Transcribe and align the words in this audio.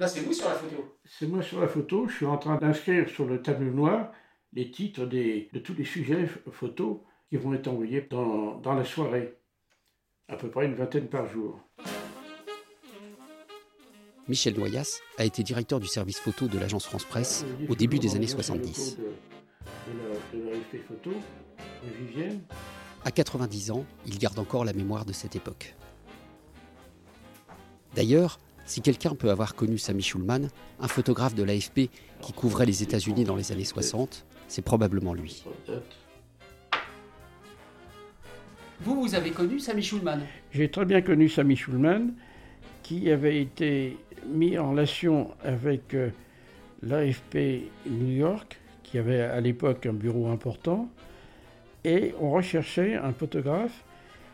Là, 0.00 0.08
c'est 0.08 0.20
vous 0.20 0.32
sur 0.32 0.48
la 0.48 0.54
photo. 0.54 0.96
C'est 1.04 1.26
moi 1.26 1.42
sur 1.42 1.60
la 1.60 1.68
photo. 1.68 2.08
Je 2.08 2.14
suis 2.14 2.26
en 2.26 2.38
train 2.38 2.56
d'inscrire 2.56 3.06
sur 3.10 3.26
le 3.26 3.42
tableau 3.42 3.70
noir 3.70 4.10
les 4.54 4.70
titres 4.70 5.04
des, 5.04 5.50
de 5.52 5.58
tous 5.58 5.74
les 5.74 5.84
sujets 5.84 6.26
photos 6.50 7.00
qui 7.28 7.36
vont 7.36 7.52
être 7.52 7.68
envoyés 7.68 8.08
dans, 8.10 8.56
dans 8.60 8.72
la 8.72 8.84
soirée. 8.86 9.36
À 10.26 10.36
peu 10.36 10.48
près 10.48 10.64
une 10.64 10.74
vingtaine 10.74 11.06
par 11.06 11.28
jour. 11.28 11.60
Michel 14.26 14.54
Noyas 14.54 15.00
a 15.18 15.26
été 15.26 15.42
directeur 15.42 15.80
du 15.80 15.86
service 15.86 16.18
photo 16.18 16.48
de 16.48 16.58
l'agence 16.58 16.86
France 16.86 17.04
Presse 17.04 17.44
au 17.68 17.74
début 17.74 17.98
des 17.98 18.16
années 18.16 18.26
70. 18.26 18.96
À 23.04 23.10
90 23.10 23.70
ans, 23.70 23.84
il 24.06 24.18
garde 24.18 24.38
encore 24.38 24.64
la 24.64 24.72
mémoire 24.72 25.04
de 25.04 25.12
cette 25.12 25.36
époque. 25.36 25.74
D'ailleurs, 27.94 28.38
si 28.70 28.82
quelqu'un 28.82 29.16
peut 29.16 29.30
avoir 29.30 29.56
connu 29.56 29.78
Samy 29.78 30.00
Schulman, 30.00 30.48
un 30.78 30.86
photographe 30.86 31.34
de 31.34 31.42
l'AFP 31.42 31.90
qui 32.20 32.32
couvrait 32.32 32.66
les 32.66 32.84
États-Unis 32.84 33.24
dans 33.24 33.34
les 33.34 33.50
années 33.50 33.64
60, 33.64 34.24
c'est 34.46 34.62
probablement 34.62 35.12
lui. 35.12 35.44
Vous, 38.82 39.02
vous 39.02 39.14
avez 39.16 39.32
connu 39.32 39.58
Samy 39.58 39.82
Schulman? 39.82 40.20
J'ai 40.52 40.70
très 40.70 40.84
bien 40.84 41.02
connu 41.02 41.28
Samy 41.28 41.56
Schulman, 41.56 42.12
qui 42.84 43.10
avait 43.10 43.42
été 43.42 43.96
mis 44.28 44.56
en 44.56 44.70
relation 44.70 45.32
avec 45.42 45.92
euh, 45.94 46.10
l'AFP 46.84 47.72
New 47.86 48.12
York, 48.18 48.56
qui 48.84 48.98
avait 48.98 49.22
à 49.22 49.40
l'époque 49.40 49.84
un 49.86 49.94
bureau 49.94 50.28
important, 50.28 50.88
et 51.82 52.14
on 52.20 52.30
recherchait 52.30 52.94
un 52.94 53.12
photographe 53.12 53.84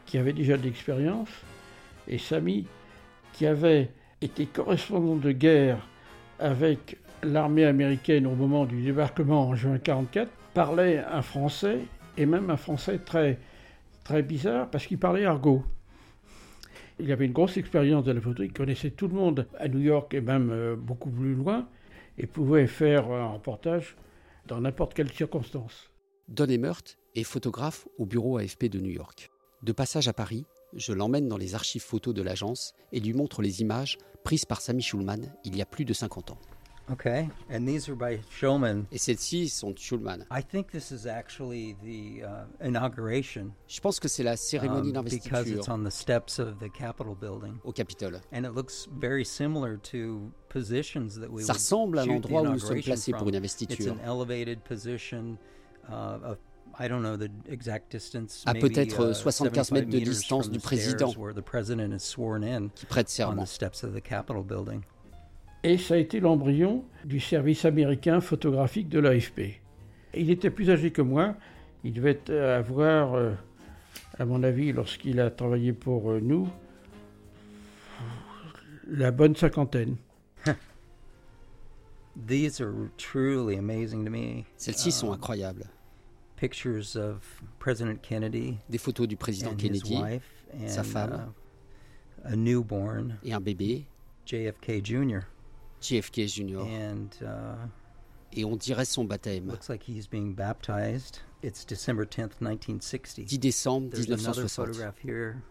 qui 0.05 0.19
avait 0.19 0.35
déjà 0.35 0.59
de 0.59 0.63
l'expérience, 0.63 1.31
et 2.07 2.19
Samy, 2.19 2.67
qui 3.33 3.47
avait 3.47 3.89
été 4.21 4.47
correspondant 4.47 5.17
de 5.17 5.33
guerre 5.33 5.87
avec 6.39 6.99
l'armée 7.23 7.65
américaine 7.65 8.27
au 8.27 8.35
moment 8.35 8.65
du 8.65 8.83
débarquement 8.83 9.49
en 9.49 9.55
juin 9.55 9.73
1944, 9.73 10.31
parlait 10.55 10.99
un 10.99 11.23
français, 11.23 11.81
et 12.17 12.27
même 12.27 12.51
un 12.51 12.57
français 12.57 12.99
très, 12.99 13.39
très 14.05 14.23
bizarre, 14.23 14.71
parce 14.71 14.87
qu'il 14.87 14.99
parlait 14.99 15.25
argot. 15.25 15.63
Il 16.99 17.13
avait 17.13 17.27
une 17.27 17.33
grosse 17.33 17.59
expérience 17.59 18.05
de 18.05 18.13
la 18.13 18.21
photo, 18.21 18.43
il 18.43 18.53
connaissait 18.53 18.91
tout 18.91 19.09
le 19.09 19.15
monde 19.15 19.47
à 19.59 19.69
New 19.69 19.81
York 19.81 20.15
et 20.15 20.23
même 20.23 20.51
euh, 20.51 20.77
beaucoup 20.77 21.11
plus 21.11 21.35
loin, 21.35 21.69
et 22.17 22.27
pouvait 22.27 22.67
faire 22.67 23.11
un 23.11 23.33
reportage 23.33 23.97
dans 24.47 24.61
n'importe 24.61 24.95
quelle 24.95 25.13
circonstance. 25.13 25.91
Don 26.29 26.47
Emert 26.47 26.83
est 27.15 27.25
photographe 27.25 27.87
au 27.99 28.07
bureau 28.07 28.39
AFP 28.39 28.65
de 28.65 28.81
New 28.81 28.91
York. 28.91 29.31
De 29.63 29.73
passage 29.73 30.09
à 30.09 30.13
Paris, 30.13 30.47
je 30.75 30.93
l'emmène 30.93 31.29
dans 31.29 31.37
les 31.37 31.55
archives 31.55 31.83
photos 31.83 32.15
de 32.15 32.23
l'agence 32.23 32.75
et 32.93 33.01
lui 33.01 33.13
montre 33.13 33.43
les 33.43 33.61
images 33.61 33.99
prises 34.27 34.45
par 34.45 34.61
Samy 34.61 34.83
Schulman 34.83 35.21
il 35.45 35.57
y 35.57 35.63
a 35.63 35.67
plus 35.67 35.85
de 35.85 35.93
50 35.93 36.33
ans. 36.33 36.39
Okay, 36.89 37.29
and 37.51 37.67
these 37.67 37.89
are 37.89 37.97
by 37.97 38.21
Schulman. 38.31 38.87
Et 38.93 38.99
celles-ci 38.99 39.49
sont 39.49 39.73
de 39.73 39.79
Schulman. 39.79 40.25
I 40.31 40.41
think 40.41 40.71
this 40.71 40.93
is 40.93 41.07
actually 41.09 41.77
the 41.83 42.23
uh, 42.25 42.45
inauguration. 42.65 43.53
Je 43.67 43.81
pense 43.81 43.99
que 43.99 44.07
c'est 44.07 44.23
la 44.23 44.37
cérémonie 44.37 44.89
um, 44.91 44.93
d'investiture 44.95 45.43
because 45.43 45.51
it's 45.51 45.69
on 45.69 45.83
the 45.85 45.91
steps 45.91 46.39
of 46.39 46.59
the 46.61 46.69
Capitol 46.73 47.17
building. 47.17 47.59
au 47.65 47.73
Capitole. 47.73 48.21
And 48.33 48.45
it 48.45 48.55
looks 48.55 48.89
very 49.01 49.25
similar 49.25 49.79
to 49.93 50.31
positions 50.49 51.19
that 51.21 51.29
we 51.31 51.45
Ça 51.45 51.55
ressemble 51.55 51.99
à 51.99 52.07
l'endroit 52.07 52.43
où 52.43 52.53
nous 52.53 52.59
sommes 52.61 52.81
placés 52.83 53.13
pour 53.13 53.29
une 53.29 53.35
It's 53.35 53.39
investiture. 53.39 53.93
an 53.93 53.99
elevated 54.05 54.63
position 54.63 55.39
uh, 55.89 56.19
of 56.23 56.39
I 56.79 56.89
don't 56.89 57.01
know 57.01 57.17
the 57.17 57.31
exact 57.51 57.91
distance. 57.93 58.43
À 58.47 58.55
peut-être 58.55 59.11
uh, 59.11 59.15
75 59.15 59.73
mètres 59.73 59.89
de 59.89 59.93
75 59.93 60.01
meters 60.01 60.13
distance 60.13 60.51
du 60.51 60.59
the 60.59 60.63
président. 60.63 61.11
qui 62.75 62.87
prête 62.87 63.07
on 63.07 63.11
serment. 63.11 63.45
the 63.45 63.47
steps 63.47 63.83
of 63.85 63.95
the 63.95 64.03
Capitol 64.03 64.43
building. 64.43 64.83
Et 65.63 65.79
ça 65.79 65.95
a 65.95 65.97
été 65.97 66.21
l'embryon 66.21 66.85
du 67.05 67.19
service 67.19 67.65
américain 67.65 68.21
photographique 68.21 68.89
de 68.89 68.99
l'AFP. 69.01 69.61
Il 70.15 70.31
était 70.31 70.51
plus 70.51 70.71
âgé 70.71 70.91
que 70.93 71.03
moi. 71.03 71.35
Il 71.83 71.93
devait 71.95 72.31
avoir, 72.31 73.15
euh, 73.15 73.33
à 74.19 74.25
mon 74.25 74.43
avis, 74.43 74.73
lorsqu'il 74.73 75.19
a 75.21 75.31
travaillé 75.31 75.73
pour 75.73 76.11
euh, 76.11 76.21
nous, 76.21 76.49
la 78.89 79.11
bonne 79.11 79.35
cinquantaine. 79.35 79.97
These 82.27 82.61
are 82.61 82.73
truly 82.97 83.57
amazing 83.57 84.05
to 84.05 84.11
me. 84.11 84.45
Celles-ci 84.57 84.93
sont 84.93 85.09
Um, 85.09 85.15
incroyables. 85.15 85.65
Pictures 86.37 86.97
of 86.97 87.19
President 87.59 88.01
Kennedy 88.03 88.59
Des 88.69 88.79
photos 88.79 89.07
du 89.07 89.17
président 89.17 89.53
and 89.53 89.57
Kennedy 89.57 89.81
his 89.89 90.01
wife 90.01 90.45
and 90.53 90.69
sa 90.69 90.83
femme. 90.83 91.13
uh, 92.25 92.29
a 92.33 92.37
newborn 92.37 93.19
et 93.25 93.33
un 93.33 93.41
bébé, 93.41 93.87
JFK 94.27 94.85
Jr. 94.85 95.21
JFK 95.81 96.27
Jr. 96.27 96.61
and 96.61 97.09
uh, 97.23 97.67
Et 98.33 98.45
on 98.45 98.57
dirait 98.57 98.85
son 98.85 99.05
baptême. 99.05 99.47
looks 99.47 99.69
like 99.69 99.83
he's 99.89 100.07
being 100.09 100.35
baptized. 100.35 101.21
It's 101.43 101.65
December 101.65 102.05
10th, 102.05 102.41
1960. 102.41 103.25
10 103.25 103.39
décembre 103.39 103.91
There's 103.91 104.07
another 104.09 104.43
1960. 104.43 104.57
photograph 104.57 104.99
here 104.99 105.43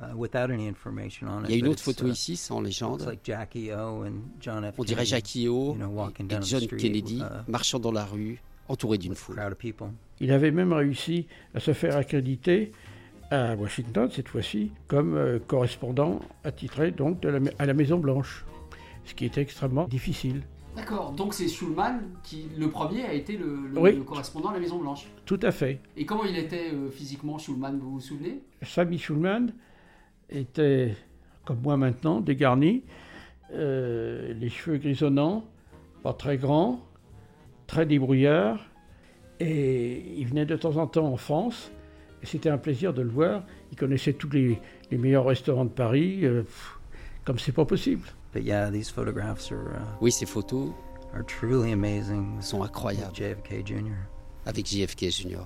uh, 0.00 0.16
without 0.16 0.50
any 0.50 0.66
information 0.66 1.28
on 1.28 1.44
it. 1.44 1.50
Il 1.50 1.52
y 1.52 1.54
a 1.54 1.58
une 1.58 1.68
autre 1.68 1.78
it's, 1.78 1.84
photo 1.84 2.06
uh, 2.06 2.10
ici 2.10 2.36
sans 2.36 2.60
légende. 2.60 3.02
like 3.06 3.20
Jackie 3.24 3.70
O 3.72 4.02
and 4.04 4.22
John 4.40 4.64
F. 4.70 4.78
On 4.78 4.84
dirait 4.84 5.06
Jackie 5.06 5.48
O 5.48 5.72
you 5.72 5.78
know, 5.78 6.08
et 6.08 6.24
the 6.26 6.42
John 6.42 6.66
Kennedy 6.66 7.20
uh, 7.20 7.48
marchant 7.48 7.78
dans 7.78 7.92
la 7.92 8.04
rue, 8.04 8.40
entourés 8.68 8.98
d'une 8.98 9.14
foule. 9.14 9.40
Il 10.20 10.32
avait 10.32 10.50
même 10.50 10.72
réussi 10.72 11.26
à 11.54 11.60
se 11.60 11.72
faire 11.72 11.96
accréditer 11.96 12.72
à 13.30 13.54
Washington, 13.56 14.08
cette 14.10 14.28
fois-ci, 14.28 14.70
comme 14.86 15.16
euh, 15.16 15.38
correspondant 15.46 16.20
attitré 16.44 16.90
donc 16.90 17.20
de 17.20 17.28
la, 17.30 17.40
à 17.58 17.66
la 17.66 17.74
Maison 17.74 17.98
Blanche, 17.98 18.44
ce 19.04 19.14
qui 19.14 19.24
était 19.24 19.40
extrêmement 19.40 19.88
difficile. 19.88 20.42
D'accord, 20.76 21.12
donc 21.12 21.34
c'est 21.34 21.48
Schulman 21.48 22.00
qui, 22.22 22.48
le 22.58 22.68
premier, 22.68 23.04
a 23.04 23.12
été 23.12 23.36
le, 23.36 23.68
le- 23.72 23.78
Oui. 23.80 23.96
le 23.96 24.02
correspondant 24.02 24.50
à 24.50 24.54
la 24.54 24.60
Maison 24.60 24.78
Blanche. 24.78 25.06
Tout 25.24 25.38
à 25.42 25.52
fait. 25.52 25.80
Et 25.96 26.04
comment 26.04 26.24
il 26.24 26.36
était 26.36 26.70
euh, 26.72 26.90
physiquement, 26.90 27.38
Schulman, 27.38 27.78
vous 27.78 27.92
vous 27.92 28.00
souvenez? 28.00 28.40
Samy 28.62 28.98
Schulman 28.98 29.52
était, 30.28 30.94
comme 31.44 31.60
moi 31.62 31.76
maintenant, 31.76 32.20
dégarni, 32.20 32.82
euh, 33.52 34.34
les 34.34 34.48
cheveux 34.48 34.78
grisonnants, 34.78 35.44
pas 36.02 36.12
très 36.12 36.36
grands, 36.38 36.80
très 37.66 37.86
débrouillard, 37.86 38.58
et 39.40 40.02
il 40.16 40.26
venait 40.26 40.46
de 40.46 40.56
temps 40.56 40.76
en 40.76 40.86
temps 40.86 41.06
en 41.06 41.16
France, 41.16 41.70
et 42.22 42.26
c'était 42.26 42.50
un 42.50 42.58
plaisir 42.58 42.92
de 42.94 43.02
le 43.02 43.10
voir. 43.10 43.42
Il 43.72 43.76
connaissait 43.76 44.12
tous 44.12 44.30
les, 44.30 44.58
les 44.90 44.98
meilleurs 44.98 45.24
restaurants 45.26 45.64
de 45.64 45.70
Paris, 45.70 46.20
euh, 46.24 46.42
pff, 46.42 46.78
comme 47.24 47.38
c'est 47.38 47.52
pas 47.52 47.64
possible. 47.64 48.06
But 48.32 48.42
yeah, 48.44 48.70
these 48.70 48.90
photographs 48.90 49.50
are 49.52 49.74
uh, 49.76 49.96
Oui, 50.00 50.10
ces 50.10 50.26
photos 50.26 50.70
are 51.14 51.24
truly 51.24 51.72
amazing. 51.72 52.40
sont 52.40 52.60
with 52.60 52.70
incroyables 52.70 53.14
JFK 53.14 53.64
Jr. 53.64 53.94
avec 54.46 54.66
JFK 54.66 55.10
Jr. 55.10 55.44